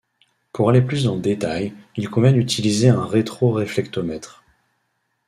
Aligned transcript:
Pour 0.51 0.67
aller 0.71 0.81
plus 0.81 1.03
dans 1.03 1.13
le 1.13 1.21
détail, 1.21 1.75
il 1.95 2.09
convient 2.09 2.31
d'utiliser 2.31 2.89
un 2.89 3.05
rétroréflectomètre. 3.05 4.43